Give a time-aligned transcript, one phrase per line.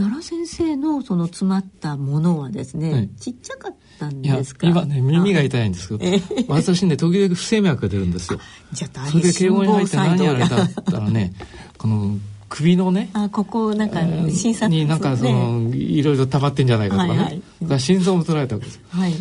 [0.00, 4.66] 奈良先生のその詰まったものはですね、はい、ちっちゃかったんですか？
[4.66, 8.40] 今ね耳が痛いんですけど、えー、私ね時々不整脈が出るんですよ。
[8.72, 11.32] じゃあそれで敬語に入って何やられたったらね
[11.78, 12.18] この
[12.48, 19.14] 首のねあここなんか診察、になんかその、いろいろ溜まってんじゃないかとかね、はいはい、心臓も取られたわけです、はい、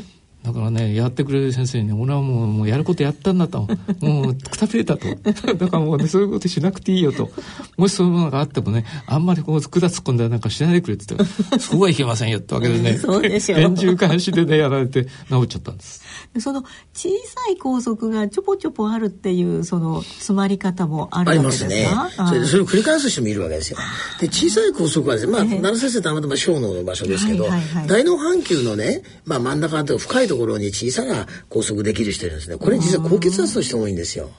[0.44, 3.68] だからねやってくれる先生に、ね、俺はもうもうやることやったんだと。
[4.02, 5.08] もうくたびれたと。
[5.16, 5.34] だ
[5.68, 7.32] からもう、ね、そういうことしなくていいよと。
[7.78, 15.10] もしそういうものがあってもねあんまりこう管突っ込んだりなんかしないでくれって言って そうはいけませんよってわけでねそうでしょ厳重監視でねやられて治
[15.44, 16.02] っちゃったんです。
[16.40, 21.66] その小さい拘束がちょぽちょぽあるっていうその詰まり方もあるわけですか？
[21.66, 22.28] ありますね。
[22.28, 23.78] それでそれを繰り返す人もいるわけですよ。
[24.20, 27.48] で小さい拘束はですねまあ、奈良先生たまたま小脳の場所ですけど、
[27.88, 32.58] 大脳半球のね、まあ、真ん中と深いところに小さな拘束できる人いるんですね。
[32.58, 34.30] これ実は高血圧の人多いんですよ。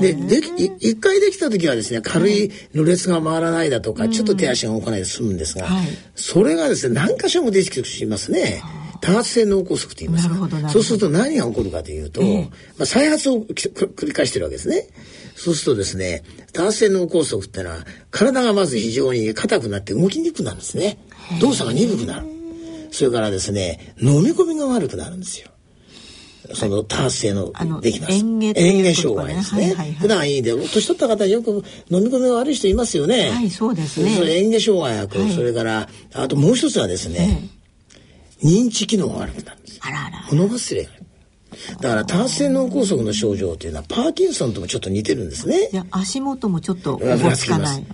[0.00, 0.38] でで
[0.78, 8.62] 一回できた時はですね軽いろれつが回らないだとか、ちょっと手足が動かないで済むんですが、はい、それがですね何箇所もできてきますね。
[9.00, 12.50] 多発性脳梗塞と言いますかそうすると何が起こるかというと、えー、ま
[12.80, 14.88] あ、再発を繰り返してるわけですね。
[15.36, 16.22] そうするとですね
[16.54, 17.76] 多発性脳梗塞ってのは
[18.10, 20.98] 体がまず非常に硬くなって動きにくくなるんですね。
[21.40, 22.35] 動作が鈍くなる。
[22.96, 25.50] それからですね飲み込みが悪くなるんですよ。
[26.54, 28.12] その多発性のできます。
[28.14, 28.54] 嚥
[28.94, 29.62] 下障害ですね。
[29.62, 33.30] はいはいはい、普段いいで年取った方よく飲み込みが悪い人いますよね。
[33.30, 34.10] はいそうですね。
[34.18, 37.48] 嚥下障害薬、はい、それからあともう一つはですね、
[38.42, 39.78] 認知機能が悪くなるんです。
[39.82, 40.26] あらあら。
[40.30, 40.90] 物忘れが
[41.80, 45.68] だから多発性脳梗塞の症状というのはパーキンソンともちょっと似てるんですね。
[45.72, 47.16] いや足元もちょっと動か
[47.58, 47.86] ない。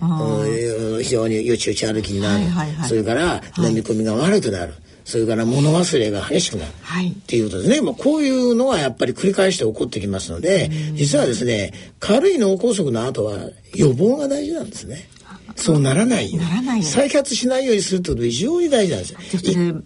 [1.01, 2.45] 非常によちよち歩きになる。
[2.45, 4.73] はいはいはい、それから飲み込みが悪くなる。
[5.05, 15.09] それから物忘れが激しくなる、はい、っていうことですね、まあ、こういうのはやっぱり繰り返して起こってきますので実はですね軽い脳梗塞の後は予防が大事なんですね。
[15.55, 19.19] そうならないならない再発しないようにするってことが非常に大事なんですよ。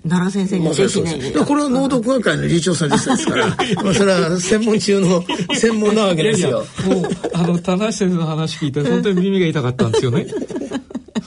[0.08, 1.46] 奈良先生にぜひね。
[1.46, 3.48] これは脳毒学会の理事長さんですから、
[3.84, 5.24] まあそれは専門中の
[5.56, 6.66] 専門なわけですよ。
[6.88, 10.25] いやいやもうあの田中先生の話聞いて本当に耳が痛かったんですよね。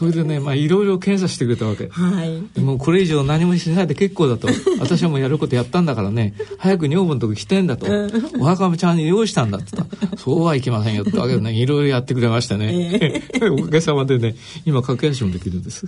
[0.01, 1.89] それでね、まあ、いろいろ検査してくれたわけ。
[1.89, 2.59] はい。
[2.59, 4.49] もうこれ以上何もしないで結構だと。
[4.81, 7.87] 私はもうやることやったんだからね、早く女房のとこ来てんだと。
[8.39, 13.23] お墓もちゃんと用意したんだって言ったそうはいきませんよってわけでね、いろいろやってくれましてね。
[13.33, 15.85] えー、 おかげさまでね、今駆け足もできるんです。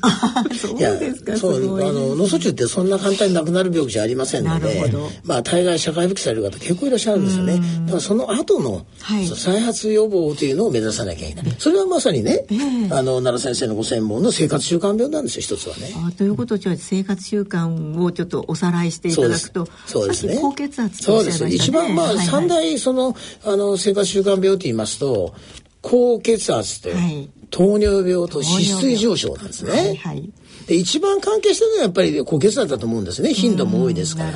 [0.60, 1.36] そうですか。
[1.38, 4.92] そう、あの、脳卒中ってそんな簡単に亡くなる病気じゃありませんので、
[5.24, 7.54] まあ、大概社会復帰される方結構いらっしゃるんですよね。
[7.54, 11.54] だからその後の、はい、再発予防というのを目指さなきゃいけない。
[11.58, 15.92] それはまさにね、えー、あの、奈良先生のご専門の生活習慣病なんですよ、一つはね。
[16.06, 20.38] あということじゃ生活習慣をちょっとおさらいしていただくと、そうですね。
[20.40, 21.46] 高血圧そうです。
[21.48, 25.34] 一番まあ、三、大その、あの、生活習慣病と言いますと、
[25.80, 29.70] 高血圧と、はい、糖尿病と脂質異常症なんですね。
[29.72, 30.32] はいはい
[30.66, 33.32] で一番関係してるのはやっぱり高血圧だと思うんですね。
[33.32, 34.32] 頻度も多いですから。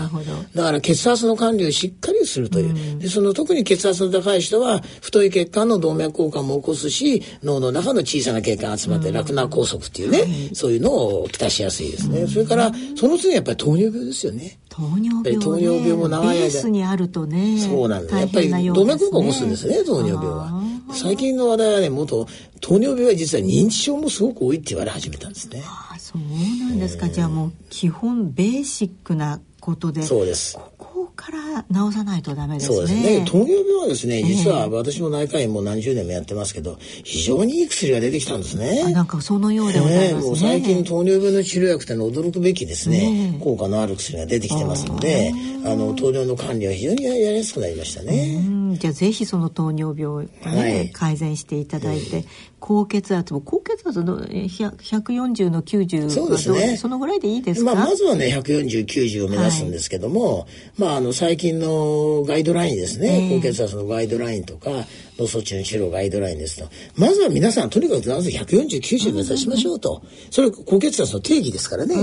[0.55, 2.99] だから血圧の管理をしっかりするという。
[2.99, 12.27] でその特に血圧の高い人は太い血管の動脈硬化も起こすし脳の中の小さな血管が集まって楽な梗塞っていうねそういうのをきたしやすいですね。
[12.27, 14.59] それからその次やっぱり糖尿病ですよね。
[14.69, 16.41] 糖尿病、ね、糖尿病も長い間。
[16.41, 18.15] ベースにあるとねそうなんです。
[18.17, 20.63] やっぱり動脈硬化を起こすんですね糖尿病は。
[20.93, 22.29] 最近の話題はねもっと
[22.61, 25.63] 糖尿病は実は認知症もすごく多いって言われ始めたんですね。
[25.65, 30.57] あそうなんですか、じゃあもう基本ベーシックなことでそうです。
[30.57, 32.77] ここから治さないとダメですね。
[32.77, 33.25] そうですね。
[33.27, 38.93] 糖尿病はですね実は私も内科医も何十年もやってますけど非常にいい薬が出てきたんですね。
[38.93, 45.33] なんかそのようでございますね、ね最近糖尿病の治療薬ってのは驚くべきですね、効果のある薬が出てきてますので
[45.65, 52.25] あの糖尿の管理は非常にやりやすくなりましたねじゃあぜひその糖尿病をね、はい、改善していただいて、
[52.59, 56.77] 高血圧も高血圧の140の90そうですね。
[56.77, 60.47] そのぐらいでいいですか、まあ、まずはね14090を目指すんですけども、はい、
[60.79, 64.71] まああの最近のガイドラインですね、高血圧のガイドラインとか
[65.19, 66.69] 脳卒中の治療ガイドラインですと。
[66.97, 71.97] まずは皆さんとにかくまず14090目指しましょうと、それ高血圧の定義ですからね。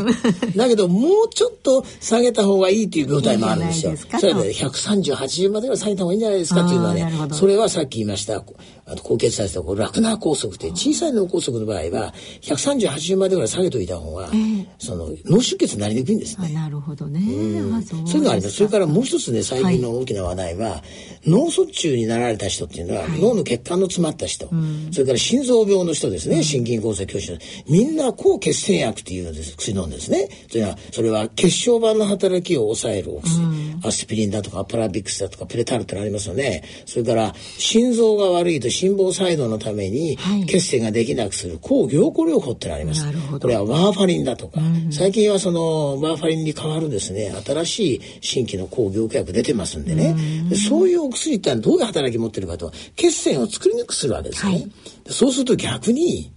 [0.56, 3.96] だけどもうちょっと下げた方がいいという病態もあるんですよ。
[3.98, 8.44] それで13080までは下げた方がいいんじゃないですかっていうのはねそれはさっき言いました
[8.86, 16.50] あと高血圧と楽な梗塞って小さい脳梗塞の場合は130、80までぐらい下げといた方が、えー、その脳出血になりにくいんですね。
[16.50, 17.20] なるほどね。
[17.20, 18.56] うん、そういうのがあります。
[18.58, 20.84] それからもう一つね、最近の大きな話題は、は
[21.26, 24.50] い、脳卒中になられた人っていうのは、はい、脳の血管の詰まった人、
[24.92, 30.28] それから心臓病の人ですね、心筋梗塞拒否みんな抗血栓薬っていう薬飲んでですね。
[30.50, 33.44] それは、それは血小板の働きを抑えるお薬。
[33.84, 36.64] アスピリンだとかアプラビクスだとかプレタルってありますよね。
[36.86, 43.06] それから心臓が悪いと心房細動のために血栓ができなくする抗凝固療法ってのあります。
[43.40, 47.34] これはワーファリンだとか、うん、最近はそのワーファリンに代わるですね。
[47.46, 50.16] 新しい新規の抗凝固薬出てますんでね、
[50.52, 54.72] うん、そういうお薬ってどういう働き持ってるかと血栓を作りにくくするわけですね、はい、
[55.08, 56.32] そうすると逆に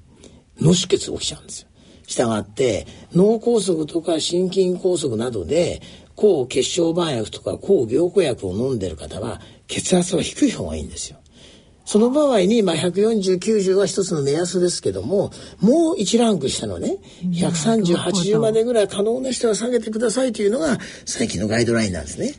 [0.61, 1.69] 脳出血起きちゃうんですよ。
[2.07, 5.83] したがって脳梗塞とか心筋梗塞などで
[6.17, 11.19] 抗血小板薬とか抗凝固薬を飲んでる方は血圧は低い方がいいんですよ。
[11.85, 15.31] その場合に、まあ、140、90は一つの目安ですけども、
[15.61, 22.35] もう1ランク下のね、130、80までぐらい可能な人は下げてくださいというのが最近のガイドラインなんですね。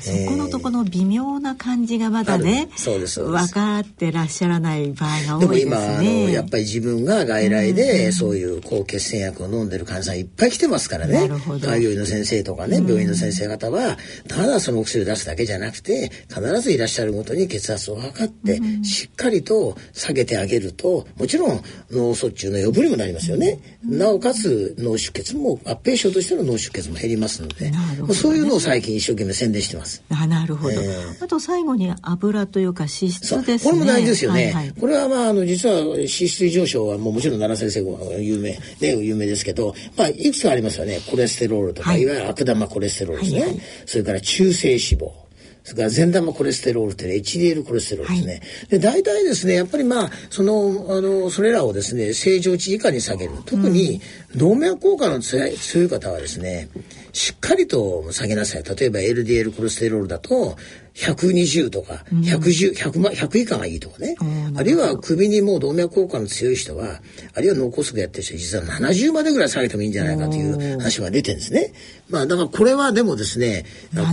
[0.00, 5.70] そこのとこの微妙な感じがまだね、そうです分かってらっしゃらない場合が多いですね。
[5.70, 11.28] でも今あのやっぱり自分が外来でそういう抗血栓薬を飲んでる患者さんいっぱい来てますからね。
[11.62, 13.96] 開業医の先生とかね、病院の先生方は
[14.28, 21.60] ただそのお薬を出すだけじゃなくて必ずいらっしゃるごとに血圧を測ってしっかりと下げてあげるともちろん
[21.90, 23.58] 脳卒中の予防にもなりますよね。
[23.84, 27.72] なおかつ脳出血も合併症としての脳出血も減りますので、
[28.14, 29.85] そういうのを最近一生懸命宣伝してます。。
[30.10, 33.72] あなるほど、えー、あと最後に油というか脂質ですね。
[33.72, 34.44] これも大事ですよね。
[34.46, 38.50] はいはい、これはまああの実は脂質異常症はもうもちろん奈良先生が有名
[38.80, 41.00] ね有名ですけど、まあいくつかありますよね。
[41.10, 43.40] コレステロールとか、はい、いわゆる悪玉コレステロールですね。
[43.40, 45.25] はいはい、それから中性脂肪。
[45.66, 48.32] それから善玉コレステロールって HDL コレステロールですね。
[48.34, 53.32] はい、で、大体ですね、やっぱりまあ、その、あの、それらをですね、正常値以下に下げる。
[53.44, 54.00] 特に、
[54.36, 56.68] 動脈硬化の強い方はですね、
[57.12, 58.62] しっかりと下げなさい。
[58.62, 60.56] 例えば LDL コレステロールだと、
[60.96, 64.16] 120とか、110、100, 100以下がいいとかね。
[64.56, 67.00] あるいは首にもう動脈硬化の強い人は、
[67.34, 71.72] あるいは脳梗塞やってる人実は70までぐらい下げてもいいんじゃないかという話が出てるんですね。
[72.08, 73.64] まあだからこれはでもですね、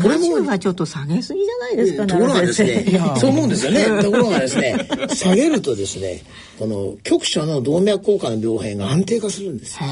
[0.02, 0.44] これも。
[0.44, 2.86] がちょっと下げすぎじゃないですか、ところがですね、
[3.18, 3.86] そう思うんですよね。
[4.04, 4.76] ところがですね、
[5.14, 6.24] 下げるとですね、
[6.60, 9.88] この局所の動脈硬化の病変が安定化するんですよ。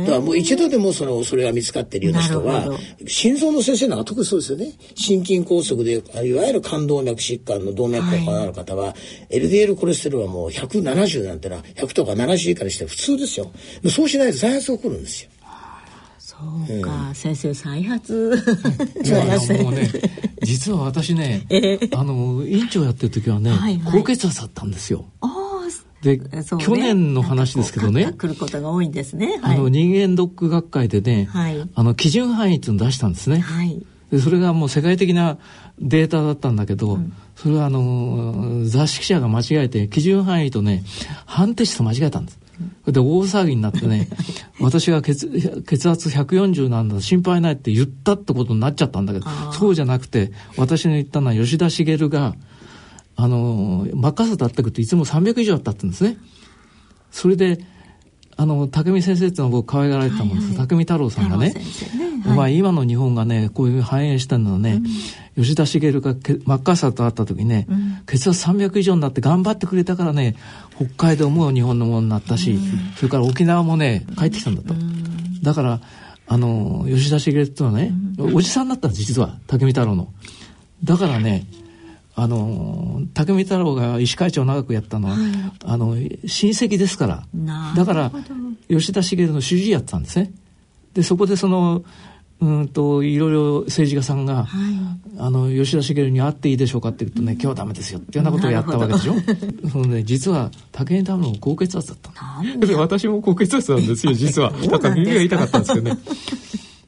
[0.00, 8.94] だからもう一度でもそのそれが見つかっているような人は心臓の先生なんか特にそうですよね心筋梗塞でいわゆる冠動脈疾患の動脈硬化のある方は、は
[9.30, 13.50] い、LDL コレステロールはもう170なんてのは100とか70以下にして普通ですよ
[13.88, 15.30] そうしないと再発起こるんですよ。
[16.18, 18.32] そうか、うん、先生再発
[19.04, 19.24] いや
[19.62, 19.88] もうね
[20.42, 25.04] 実は私ね、えー、あの院長やってる時はね、はいはい、高血圧だったんですよ。
[25.20, 25.42] あ
[26.02, 28.12] で、ね、去年の話ですけどね。
[28.12, 29.38] 来ることが多いんですね。
[29.40, 33.38] はい、あの、人間ドック学会でね、はい、あの、基準範囲っていうのを出したんですね。
[33.38, 33.86] はい。
[34.10, 35.38] で、それがもう世界的な
[35.82, 40.84] データだったんだけど、うん、それはあの、雑誌記者が間違えて、基準範囲とね、
[41.26, 42.38] 判定値と間違えたんです。
[42.86, 44.08] で大騒ぎになってね
[44.60, 52.36] 私が血血圧140なんだ心配ないって言ったってことになっちゃったんだけどそうじゃなくて私の言ったのは吉田茂が
[53.16, 56.16] あの、真っ赤さだったくといつも300以上あったってんですね。
[57.10, 57.58] それで、
[58.36, 60.48] あの、竹見先生っていうのは僕可愛がられてたもんです。
[60.48, 61.60] はいはい、竹見太郎さんがね、ね。
[62.24, 64.86] はい、お前今の日本がね、こういう繁栄したのはね、うん、
[65.36, 70.36] 吉田茂が真っ赤さと会った時にね、うん、血圧300以上になって頑張ってくれたからね、
[70.76, 72.60] 北海道も日本のものになったし、うん、
[72.96, 74.74] それから沖縄もね、帰ってきたんだと。
[75.42, 75.80] だから、
[76.26, 77.92] あの、吉田茂っていうのはね、
[78.34, 80.12] おじさんだったんです、実は、竹見太郎の。
[80.84, 81.46] だからね、
[82.14, 85.32] あの武見太郎が医師会長を長くやったのは、はい、
[85.64, 87.24] あの親戚ですから。
[87.74, 88.12] だから
[88.68, 90.30] 吉田茂の主治医やってたんですね。
[90.92, 91.84] でそこでその
[92.42, 94.48] うんといろいろ政治家さんが、はい、
[95.18, 99.14] あの吉田茂に会っていいでしょうかって言うとね、今日はダメですよっていうようなことをやったわけでしょ？
[99.70, 102.10] そのね実は武見太郎高血圧だった
[102.72, 102.78] の。
[102.80, 104.50] 私も高血圧なんですよ 実は。
[104.52, 104.88] だか？
[104.88, 105.98] ら耳が痛かったんですけどね。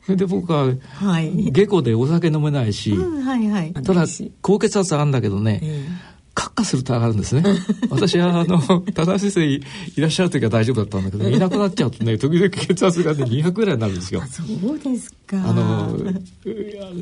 [0.04, 4.04] そ れで僕は、はい、下戸でお酒飲めないし、うんはいはい、ただ
[4.42, 6.03] 高血圧あるんだけどね、えー
[6.34, 7.42] カッカすると上がるんですね。
[7.90, 9.62] 私は、あの、多田先生い
[9.96, 14.22] らっしゃる時は大丈夫だったんだけど、いなくなっちゃうとね、時々血圧がね、200ぐらいになるんですよ。
[14.30, 15.36] そうですか。
[15.48, 15.96] あの、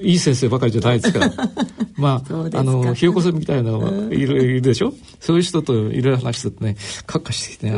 [0.02, 1.32] いい先生ばかりじゃないですから。
[1.96, 4.92] まあ、あの、ひよこさんみたいなのはいるいるでしょ？
[5.20, 7.76] そういう人といろいろ話するとね、カッカしてきてね、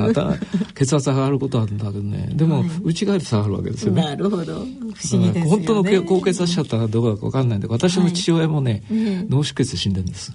[0.75, 4.03] 血圧上がることあるんだけどね、でも、内側で下がるわけですよね。
[4.03, 4.45] なるほど。
[4.45, 5.45] 不思議ですよね。
[5.49, 8.83] 本当の高血圧者だったらどうかわかんないんで、私の父親もね、
[9.29, 10.33] 脳出血で死んでるんです。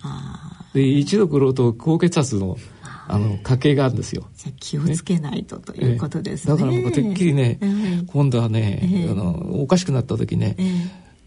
[0.74, 2.58] で一度来ると高血圧の
[3.08, 4.28] あの家系があるんですよ。
[4.36, 6.54] じゃ気をつけないと、ね、ということですね。
[6.54, 7.60] だから僕てっきりね、
[8.06, 10.56] 今度はね、あのおかしくなった時ね、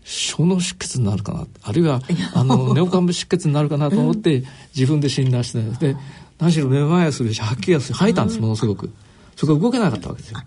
[0.04, 2.00] 小脳出血になるかなあるいは
[2.34, 4.44] あのネオ幹部出血になるかなと思って
[4.76, 5.96] 自分で診断してで
[6.38, 8.90] 何しろめまいするし吐きやすい吐いたんですものすごく。
[9.34, 10.38] そこが動けなかったわけですよ。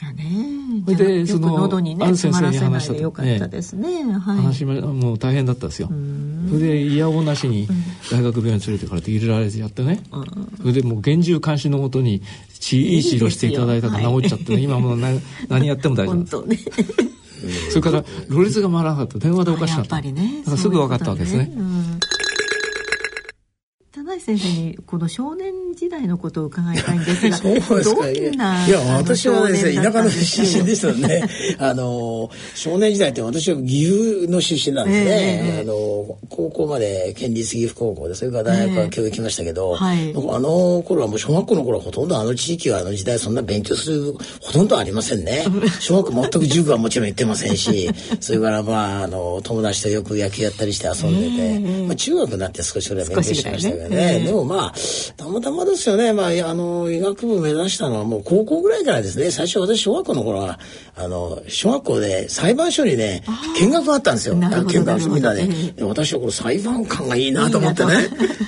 [0.00, 0.82] じゃあね。
[0.86, 4.02] それでその喉にね、ある先生に話したよかったですね。
[4.02, 5.88] ねはい、話もう大変だったんですよ。
[6.48, 7.68] それで嫌おなしに
[8.10, 10.02] 大学病院連れてからって入れられてやってね。
[10.58, 16.14] それでもう厳重監視のもとにいい治療していただいたから治っちゃってね、今もう何何やっても大丈夫。
[16.14, 16.58] 本当ね。
[17.68, 19.96] それからろれつが回らなかった電話でおかしかった。
[19.96, 20.38] やっぱりね。
[20.38, 21.52] だからすぐ分かったわけですね。
[24.20, 28.10] 先生にこの少年時代のことを伺いたいんですがそうですか。
[28.10, 45.44] いや私はですね田舎の出身でしたので、ね、 あの少年時代って私は岐阜の出身なんですね、えー、あの高校まで県立岐阜高校でそれから大学は教育きましたけど、えーはい、あの頃はもう小学校の頃はほとんどあの地域はあの時代そんな勉強するほとんどありませんね。
[45.80, 53.96] 小学校全く塾はもちろん行ってませんし それからまああの友達とよく野球やったりして遊んでて、えー、まあ、中学になって少しそれは勉強しましたけどね。
[53.96, 54.74] ね、でもまあ
[55.16, 59.30] たまたまですよねまああの医学部目指したのはもう高校ぐらいからですね。
[59.30, 60.58] 最初私小学校の頃は
[60.96, 63.22] あの小学校で裁判所にね
[63.58, 64.34] 見学があったんですよ。
[64.34, 64.40] 見
[64.84, 67.92] 学みんなで、ね、私はこれ裁判官がいいなと思ってね。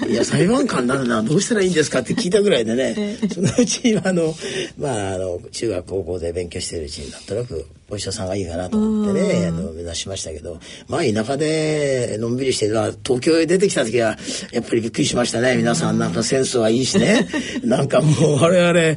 [0.09, 3.19] いや裁判官になるのはどうしたらいいんですかって聞いたぐらいでね。
[3.33, 4.35] そのうちあの
[4.79, 10.59] まああの中学高校で勉強してるうちになんとなくお医者さんがいいかなと思ってね、あの、目指しましたけど、
[10.89, 14.17] まあ田舎でのんびりしてる東京へ出てきた時は、
[14.51, 15.57] やっぱりびっくりしましたね。
[15.59, 17.29] 皆さんなんかセンスはいいしね。
[17.63, 18.97] なんかもう我々、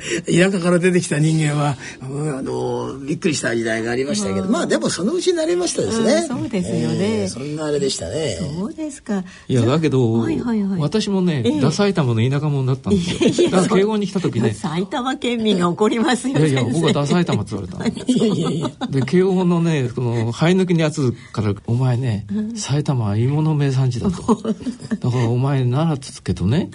[0.49, 2.05] 田舎から出てきた人間は、あ
[2.41, 6.25] の、びっくりした時代がありましたけど、まあでもそのうちになりましたですね。
[6.25, 8.39] そうですよね、えー、そんなあれでしたね。
[8.57, 9.25] そうですか。
[9.49, 13.01] いや、だけど、はいはいはい、私もね、えー、ダ埼玉の田舎者だったんで
[13.33, 13.49] すよ。
[13.49, 14.53] だから慶応に来た時ね。
[14.55, 18.71] 埼玉県民が怒りますよ、いやいや、僕はダ埼玉って言われた いやいやいや。
[18.89, 22.25] で、慶応のねこの生え抜きのやつから「お前ね
[22.56, 24.36] 埼玉は芋の名産地だ」 と
[25.00, 26.70] 「だからお前奈良つけどね、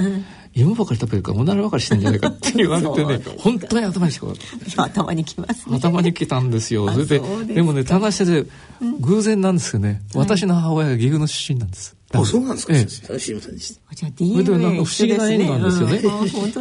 [0.55, 4.27] 芋ばかり食べるからおならばかりしてんじゃないかって言われてね本当に頭にしか
[4.77, 6.91] 頭にきます、ね、頭にきたんですよ。
[6.91, 7.21] それで
[7.55, 8.47] でもね田無先生
[9.01, 12.75] 偶然なんですけどね、私の母親が岐阜の出身なんですあ、そうなんですか？
[12.75, 12.87] ええ、
[13.21, 13.95] 知りませんでした。
[13.95, 16.01] じゃあ DNA でなんか不思議な縁なんですよね。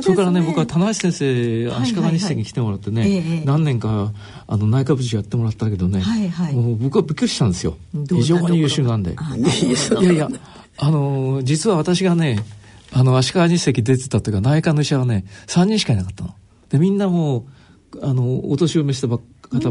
[0.03, 4.13] それからね、僕は棚橋先生、足利日生に来てもらってね、何年か
[4.47, 6.03] あの内科部長やってもらったけどね、
[6.53, 7.77] もう僕はびっくりしたんですよ。
[8.09, 9.11] 非常に優秀なんで。
[9.11, 10.29] いやいや、
[10.77, 12.43] あの実は私がね、
[12.91, 16.35] あの足利日生出てたというか内科の医者はね、3人しかいなかったの。
[16.69, 17.47] でみんなも
[17.95, 19.17] うあのお年を召した方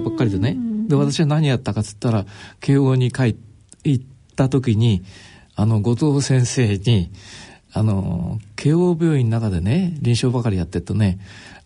[0.01, 0.57] ばっかりでね。
[0.89, 2.27] で私は何やったかっつったら
[2.59, 3.37] 慶応に帰
[3.85, 4.05] 行っ
[4.35, 5.05] た時に。
[5.59, 7.11] あの、後藤先生に、
[7.73, 11.19] あの、慶応病院の中でね、臨床ばかりやってるとね、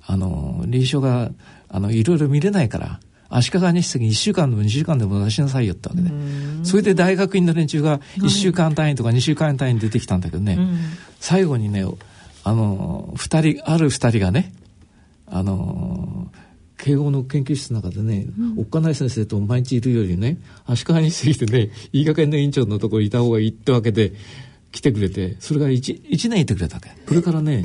[0.07, 1.31] あの、臨床が、
[1.69, 6.11] あの、いろいろ見れないから、足利日赤1週間でも2週間でも出しなさいよってわけで。
[6.63, 10.59] それで大学院の連中が1週間単位とか2週間単位に出てきたんだけどね、
[11.21, 11.85] 最後にね、
[12.45, 14.55] あの、二人、ある二人がね、
[15.27, 16.31] あの、
[16.83, 24.13] 慶応の研究室の中でね、うん、おっかない先生と毎日いるよりね足利に過ぎてねいい加減の院長のところにいた方がいいってわけで
[24.73, 26.91] 来てくれてそれが 1, 1年いてくれたわけ。
[27.07, 27.65] それからね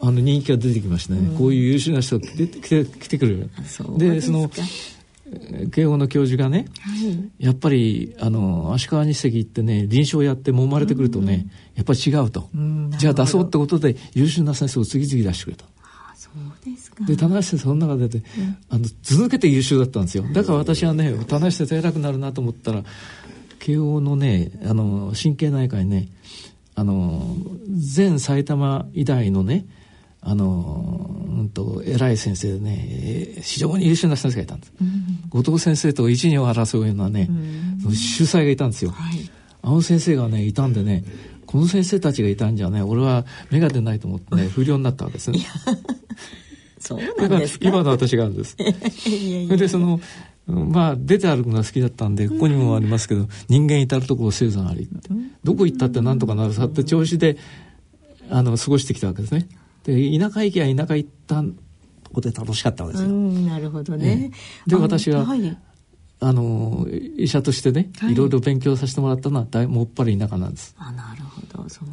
[0.00, 3.50] あの人気が出てきましたね、うん、こういう優秀な人が来て来て来てくれる。
[3.96, 4.50] でその
[5.70, 15.64] 慶応の教授がね、はい、やっぱりあの足利日赤行ってね臨床やって揉まれてくるとね、うん、やっぱり違うと、うん、じゃあ出そうってことで優秀な先生を次々出してくれた。
[17.06, 20.24] で田中先生その中で、うん、あの続けて優秀だったんですよ。
[20.32, 22.82] だから私はね田中先生偉くなるなと思ったら
[23.58, 26.08] 慶応のねあの神経内科にね
[26.74, 27.36] あの
[27.68, 29.66] 全埼玉医大のね
[30.20, 37.28] あのうんと偉い先生でね非常に優秀な先生がいたんです、うん、後藤先生と一二を争うようなね、
[37.84, 39.30] うん、主催がいたんですよ、はい、
[39.62, 41.04] あの先生がねいたんでね
[41.52, 45.30] この先生たちがいたんじゃね俺は目が出ないと思ってね不良になったわけです。
[45.30, 45.40] ね
[46.78, 47.60] そうなんです。
[47.60, 48.56] か今の私があるんです。
[49.08, 50.00] いやでその
[50.46, 57.36] まあ出て歩くのが好きだったんでここにもありますけど、うん、人間至る所生産ありうん、どこ行ったってなんとかなるさって調子で
[58.30, 59.46] あの過ごしてきたわけですね。
[59.84, 61.50] で田舎行きは田舎行ったこ
[62.14, 64.30] こで楽しかったわけですよ、なるほどね、
[64.66, 65.56] で私は、はい
[66.22, 66.86] あの
[67.16, 70.74] 医者としてね、はい、いろいろ勉強させてもらったのは大もっぱり田舎なんです。
[70.78, 71.42] あなるほど。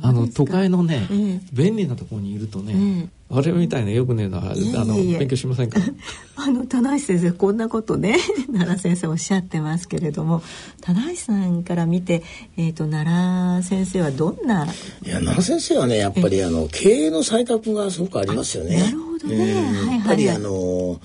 [0.01, 5.79] あの都会のね、えー、便利なところにいるとね、えー、我々みたいなよくねえのはあの勉強しませんか
[6.35, 8.17] あの田中先生こんなことね
[8.53, 10.41] 奈良先生おっしゃってますけれども
[10.81, 12.23] 田中さんから見て、
[12.57, 14.65] えーと、奈良先生はどんな？
[15.05, 18.79] いや奈良先生はねやっぱりあの経営の才覚がすごくありますよね。
[18.79, 20.99] なるほどどね、やっぱりあの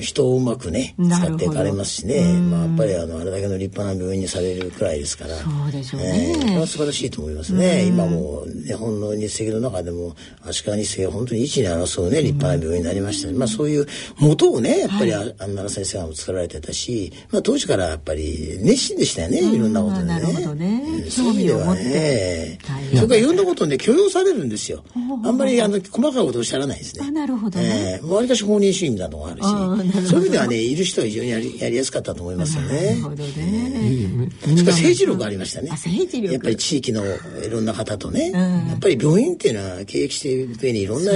[0.00, 5.36] 人をうまくね使っていかれますしね、まあ、やっぱりあのあれだけの立派な病院にされるくらいですから。
[5.36, 10.14] そうでしょうね、えー、素晴らしいと思いますね、今も日本の日赤の中でも
[10.46, 13.86] 足利日赤は本当に一に争うね立派な病院になりました、ね、まあそういう
[14.18, 20.06] 元をねやっぱり、はい、安奈先生が作られてたし、まあ、当時からやっぱり熱心でしたよね、いろんなことでね。
[20.06, 20.82] なるほどね。
[21.10, 22.58] そういう意味ではね。
[22.94, 24.84] それからいろんなことね許容されるんですよ。
[25.24, 27.10] あんまりあの細かいことおっしゃらないですね。
[27.10, 28.00] なるほどね。
[28.02, 32.86] わりかし放任主義なのがあるし、そういう意味ではねいる人は非常にやりやりやすかったと思いますよね。
[32.86, 34.28] なるほどね。
[34.40, 35.70] それから政治力ありましたね。
[35.70, 36.32] 政治力。
[36.32, 41.12] やっぱり地域のいろんな方とね、やっぱり病院っていうのは経営していく上にいろんな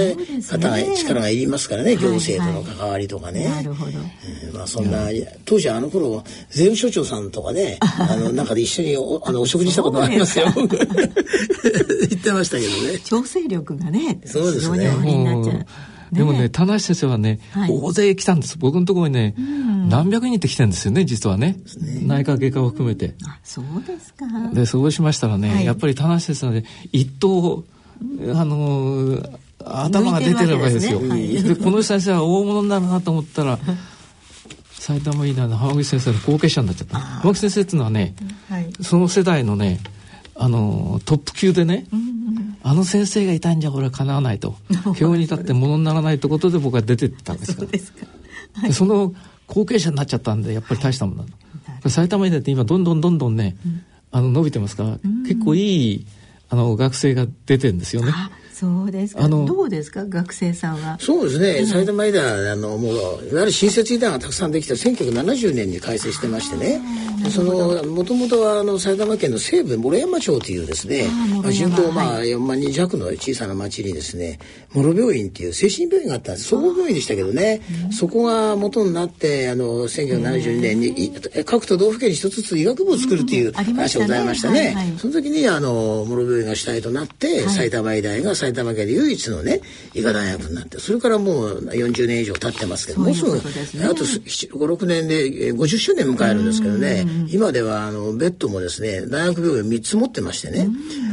[0.49, 3.47] 方が力がいりますからね、行政との関わりとかね。
[3.47, 3.91] なるほど。
[4.53, 5.07] まあそんな
[5.45, 10.47] 当時あの頃税務署長さんとかね、 あの中で一緒におあのお食事したことありますよ。
[10.55, 12.99] 言ってましたけどね。
[13.03, 14.89] 調整力がね、そうですね。
[16.11, 17.39] でもね、田無先生はね、
[17.69, 18.57] 大勢来たんです。
[18.57, 19.35] 僕のところにね、
[19.87, 21.57] 何百人って来てるんですよね、実はね。
[22.03, 23.15] 内科外科を含めて。
[23.25, 24.25] あ、そうですか。
[24.53, 27.63] で、そうしましたらね、やっぱり田無先生はね、一等、
[28.33, 29.21] あの
[29.65, 30.99] 頭が出てるわけですよ。
[30.99, 33.59] でこの先生は大物になるなと思ったら、
[34.71, 36.97] 埼玉医大の浜口先生の後継者になっちゃった。
[36.97, 38.15] 浜口先生っていうのはね、
[38.49, 39.79] はい、その世代のね
[40.35, 42.08] あのトップ級でね、うんうん、
[42.63, 44.55] あの先生がいたんじゃ俺はかなわないと。
[44.85, 49.13] 表に立ってものにならないってことで僕は出てったんですからそはい、その
[49.47, 51.33] 後継者になっちゃったんでやっぱり大したものだ。
[51.81, 56.05] と、埼玉医大って今どんどんどんどんね、うん、あの伸びてますから、うん、結構いい
[56.49, 58.11] あの学生が出てるんですよね。
[58.59, 59.23] そうですか？
[59.23, 60.05] あのどうですか？
[60.05, 60.97] 学生さんは。
[60.99, 61.65] そうですね。
[61.65, 66.81] 埼玉医大あのもういわゆる新設医大がたくさんできた1970年に開設してましてね。
[67.29, 71.07] そのもともとはあの埼玉県の西部諸山町というですね、
[71.43, 74.39] まあ、人口まあ4万人弱の小さな町にですね、
[74.73, 76.47] 諸病院っていう精神病院があったんです。
[76.47, 77.61] 総合病院でしたけどね、
[77.91, 81.11] そこが元になってあの1972年に
[81.45, 84.95] 各都道府県に一つずつ医学部を作るという話がございましたね。
[84.97, 89.61] その時にあの諸病院が主体となって、埼玉医大が埼玉県で唯一のね
[89.93, 100.67] 医科大学になってそれからもう40年以上経ってますけどもうすぐ、あと56年で50周年迎えるんですけどね、今ではあのベッドもですね大学病院3つ持ってましてね、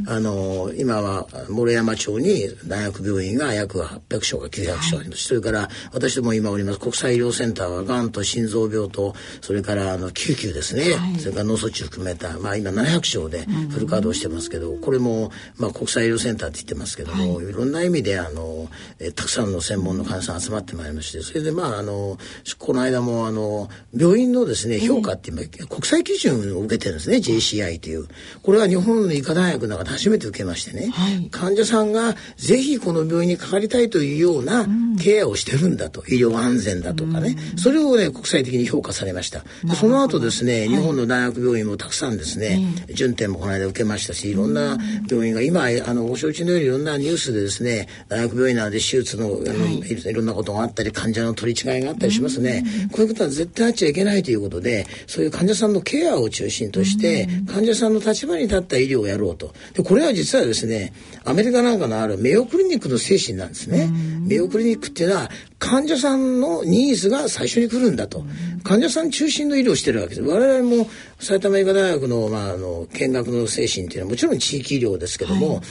[0.09, 10.85] あの今は諸山町に大学病院が約800床か900床あります、それから私ども今おります国際医療センターはがんと心臓病とそれからあの救急ですね、
[11.19, 22.19] それから脳卒中含めた、まあ、今700床でフル稼働してますけど、これも、まあ、国際医療センターって言ってますけども、い、ろんな意味であの、えたくさんの専門の患者さん集まってまいりましてそれでまああの
[22.59, 28.09] この間もあの病院のですね評価って今、国際基準を受けてるんですね JCI という
[28.43, 34.67] これは日本の医科大学の中で初めて受けましてね、はい、患者さんがぜひこの病院にかかりたいというような
[35.03, 39.45] ケアをしてるんだと、医療安全だとかね、それをね国際的に評価されました。
[39.75, 42.61] その後ですね、日本の大学病院もたくさんですね、
[42.95, 59.53] 順天もこの間受けましたしいろんな病院が今あのご承知のようにいろんなニュースでですね大学病院なので手術のあの、はい、いろんなことがあったり患者の取り違いがあったりしますね、こういうことは絶対あっちゃいけないということでそういう患者さんのケアを中心として、患者さんの立場に立った医療をやろうと。
[59.75, 60.93] でこれは実はですね
[61.25, 63.91] アメリカなんかのあるメイヨクリニックの精神なんですね。
[64.27, 68.25] メイヨクリニックっていうのは患者さんのニーズが最初に来るんだと。
[68.63, 70.23] 患者さん中心の医療をしてるわけです。
[70.23, 70.89] 我々も
[71.21, 75.63] 埼玉医科大学の,、まあ、あの建学の精神っていうのはもちろん地域医療ですけども、はい、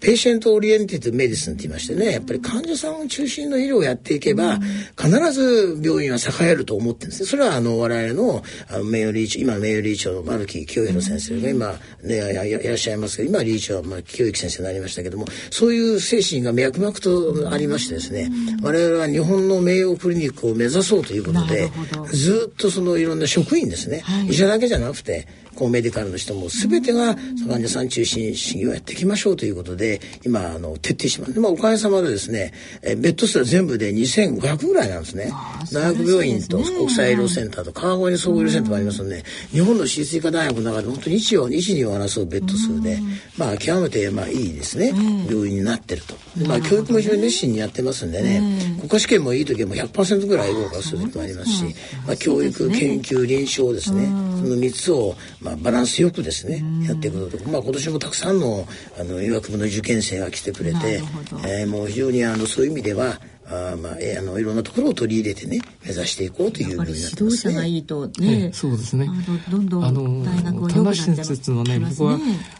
[0.00, 4.58] patient oriented medicine って言いましてねやっぱり患者さんを中心の医療をやっていけば、
[4.96, 7.28] 必ず病院は栄えると思ってるんですね。
[7.28, 18.30] それはあの我々のあの名誉理事今名誉理事長の丸木清浩先生が今、ね、いらっしゃいますけど今理事長は、まあ、清之先生になりましたけどもそういう精神が脈々とありましてですね、
[18.62, 21.70] 我々は日本の名誉クリニックを目指そうということで
[22.12, 25.26] ずっとそのいろんな職員ですね、はい、医者だけじゃなくて
[25.58, 27.16] こうメディカルの人も全てが
[27.48, 35.32] 患者さん中心主義をやっていきましょうということで今あの徹底します、まあ、おかげさまでですねえベッド数は全部で2500ぐらいなんですね。
[35.72, 42.98] 大学病院と国際医療センターと川越総合医療センターもありますので日本の私立医科大学の中で本当に一を一二を争うベッド数で。
[43.36, 44.88] まあ極めてまあいいですね。
[45.28, 46.14] 病院になってると。
[46.46, 48.42] まあ教育も非常に熱心にやってますんでね。
[48.78, 51.64] 国家試験もいい時はもう100%ぐらい合格する時もありますし、
[52.06, 54.06] まあ、教育研究臨床ですね。
[54.06, 54.12] そ
[54.48, 57.48] の3つを、まあまあ、バランスよくですね、やっていくこと。
[57.48, 58.66] まあ、今年もたくさんの
[58.98, 61.02] あの医学部の受験生が来てくれて、
[61.46, 69.08] えー、もう非常にあのそういう意味ではあまあ、えー、あのいろんなところを取り入れてね目指していこうというふうになってます、ね、指導者がいいとね、そうですね。
[69.50, 71.50] どんどん大学を良くなってます。
[71.50, 72.18] のね僕は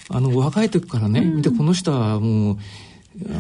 [0.09, 2.59] あの若い時からね、見てこの人はもう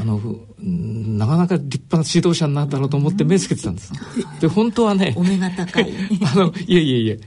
[0.01, 0.21] あの
[0.59, 3.93] なかなか立派な指導者になるだろうと思って目つけてたんです。
[4.41, 5.93] で本当はねお目が高い。
[6.23, 7.21] あのいえいえいえ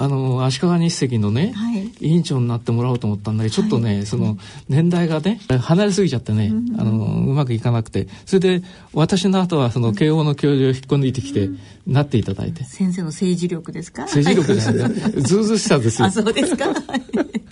[0.00, 4.38] あの足利日赤のね、はい、委員長になってもらおうと思ったんだけどちょっとね、はい、その
[4.70, 8.08] 年代がね離れすぎちゃってね、うん、あのうまくいかなくて。
[8.24, 8.62] それで
[8.94, 12.64] 私の後はその慶応の教授を引っこ抜いてきて、うん、なっていただいて。
[12.64, 14.02] 先生の政治力ですか？
[14.02, 14.88] 政治力ですね
[15.20, 16.08] ずうずしさですよ。
[16.08, 16.66] あそうですか。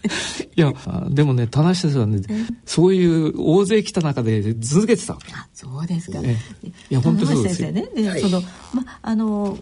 [0.57, 0.73] いや
[1.09, 2.21] でもね田中先生はね
[2.65, 5.15] そういう大勢来た中で続けてた。
[5.15, 5.19] あ
[5.53, 6.25] そうですか、い
[6.91, 7.69] や本当そうですよ。
[7.73, 8.41] 先生ね、はい、その
[8.73, 9.59] まあの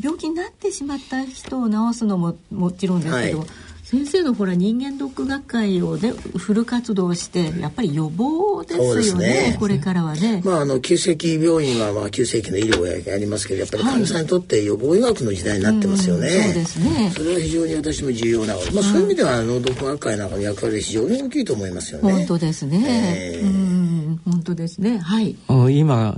[0.00, 3.48] 病気になってしまった人を治すのももちろんですけど、はい
[3.90, 10.42] 先生のほら人間ドック学会をねフル活動してやっぱり予防ですよね、ね、これからはね。
[10.44, 16.28] まああの急性期病院はまあ急性期の医療がありますけどやっぱり患者さんにとって予防医学の時代になってますよね。
[16.28, 17.12] はい、そうですね。
[17.16, 22.12] それは非常に私も重要な、まあそういう意味ではあのドック学会なんかの役割非常に大きいと思いますよね。
[22.12, 22.84] 本当ですね。
[22.86, 24.98] えー、うん本当ですね。
[24.98, 25.34] はい。
[25.76, 26.16] 今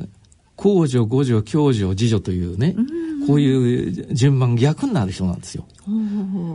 [0.56, 2.76] 公助五助共助次女というね、
[3.26, 5.66] こういう順番逆になる人なんですよ。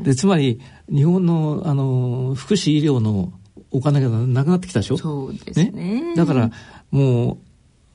[0.04, 3.34] でつまり日本のあの福祉医療の
[3.72, 4.98] お金がなくなってきたでしょ？
[4.98, 6.52] そうですね、ね、だから
[6.92, 7.38] もう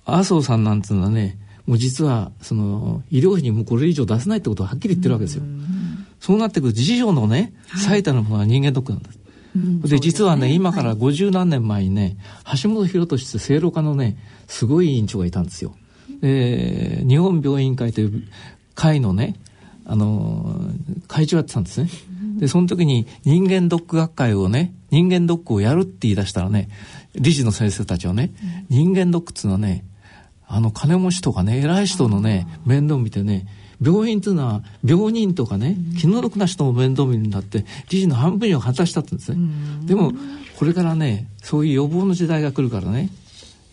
[0.04, 5.44] 麻生さんなんていうのはねもう実はその医療費にもこれ以上出せないってことをはっきり言ってるわけですよ。
[6.20, 9.18] そうなってくる次女のね最たるものは人間ドックなんです。
[9.54, 12.16] で、実はね、今から50何年前にね、
[12.62, 15.76] 橋本博俊正論家のね、すごい委員長がいたんですよ。
[16.22, 18.22] で、日本病院会という
[18.74, 19.36] 会のね、
[19.84, 20.70] あの、
[21.08, 21.90] 会長やってたんですね。
[22.38, 26.68] で、その時に人間ドック学会をね、人間ドックをやるって言い出したらね、
[27.14, 28.32] 理事の先生たちはね、
[28.68, 29.84] 人間ドックっていうのはね、
[30.46, 33.46] あの金持ちとかね、偉い人のね、面倒見てね、
[33.80, 39.38] 病院っていうのは病人とかね、気の毒な人も面倒見るんだって、理事の半分以上果たしたってんですね。
[39.84, 40.12] でも、
[40.58, 43.10] これからね、そういう予防の時代が来るからね、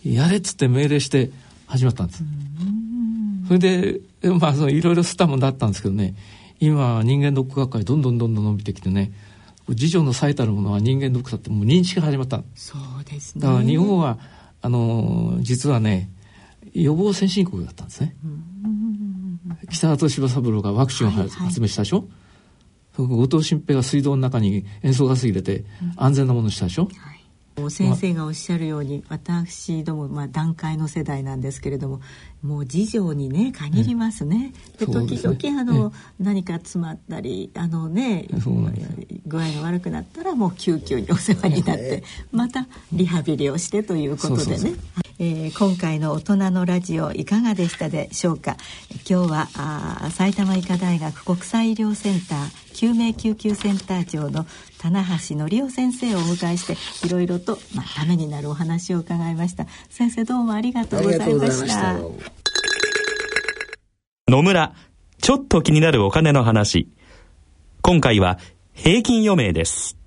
[0.04, 1.32] やれっつって命令して
[1.68, 2.24] 始まったんです。
[3.48, 6.16] それで、まあ、そのいろいろスタもだったんですけどね、
[6.60, 9.12] 今、人間ドック学会どんどんどんどん伸びてきてね、
[9.70, 13.42] 次女の最たるものは人間ドックだってもう認知が始まったそうですね。
[13.42, 14.18] だから日本は、
[14.62, 16.10] あの、実はね、
[16.74, 18.16] 予防先進国だったんですね。
[19.70, 25.64] 北里柴三郎がワクチンを発明したでしょ、はいはい、後藤新平が水道の中に塩素ガス入れて
[25.96, 27.20] 安全なものにしたでしょ、はい。
[27.70, 32.00] 先生がおっしゃるように私ども、まあ、段階の世代なんですけれども
[32.42, 34.54] もう事情にね限りますね。
[34.78, 38.28] で時々あの、何か詰まったりあのね
[39.28, 44.74] 具合が悪くなったらもう救急にお世話になってまたリハビリをしてということでね。
[45.22, 48.56] え今回の大人のラジオいかがでしたでしょうか？
[49.10, 54.46] 今日はあ埼玉医科大学国際医療センター救命救急センター長の
[54.78, 59.66] 棚橋則夫先生をお迎えしていろいろと、まあ、ためになるお話を伺いました。
[59.90, 62.00] 先生どうもありがとうございました
[64.30, 64.76] 野村
[65.20, 66.88] ちょっと気になるお金の話
[67.82, 68.38] 今回は
[68.74, 69.98] 平均余命です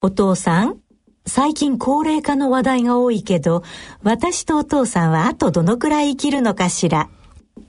[0.00, 0.78] お父さん
[1.26, 3.64] 最近高齢化の話題が多いけど、
[4.04, 7.08] 私とお父さんはあとどのくらい生きるのかしら。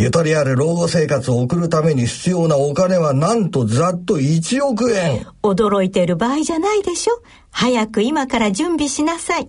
[0.00, 5.26] ゆとりある老後生活を送るために必要なお金はなんとざっと1億円。
[5.42, 7.20] 驚いてる場合じゃないでしょ。
[7.50, 9.48] 早く今から準備しなさい。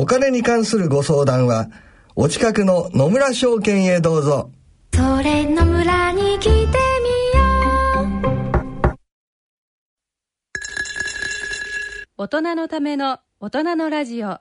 [0.00, 1.68] お金に関するご相談は、
[2.16, 4.50] お近くの野村証券へどうぞ。
[4.92, 6.66] それ野村に来てみよ
[8.90, 8.96] う。
[12.16, 14.40] 大人のための大人のラジオ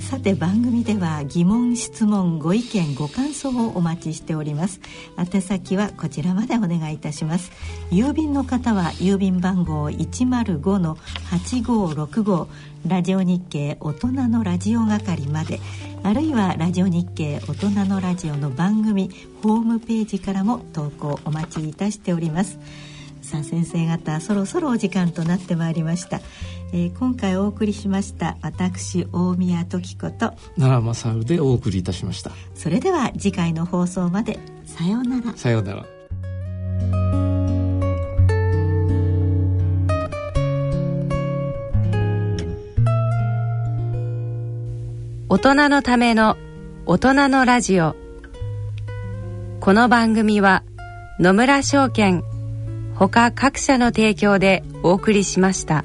[0.00, 4.80] さて番組では疑問質問ご意見ご感想をお待ちしております。
[5.18, 7.50] 宛先はこちらまでお願いいたします。
[7.90, 12.46] 郵便の方は郵便番号105-8565
[12.86, 15.60] ラジオ日経大人のラジオ係まで。
[16.02, 19.10] あるいはラジオ日経大人のラジオの番組
[19.42, 22.58] ホームページからも投稿お待ちいたしております。
[23.26, 26.20] さあ先生方そろそろお時間となってまいりました、
[26.72, 32.30] えー、今回お送りしました私大宮時子と奈良正でお送りいたしました。
[32.54, 35.36] それでは次回の放送までさようなら。
[35.36, 35.84] さようなら。
[45.28, 46.36] 大人のための
[46.86, 47.96] 大人のラジオ。
[49.58, 50.62] この番組は
[51.18, 52.22] 野村証券
[52.98, 55.84] 他各社の提供でお送りしました。